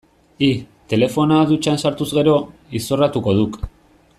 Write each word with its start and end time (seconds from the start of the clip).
Hi, 0.45 0.47
telefonoa 0.93 1.43
dutxan 1.51 1.77
sartuz 1.83 2.09
gero, 2.19 2.35
izorratuko 2.81 3.37
duk. 3.43 3.61